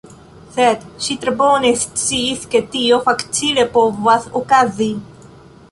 Sed 0.53 0.85
ŝi 1.07 1.17
tre 1.25 1.33
bone 1.41 1.73
sciis 1.83 2.49
ke 2.55 2.63
tio 2.75 3.01
facile 3.09 3.67
povas 3.77 4.29
okazi. 4.43 4.91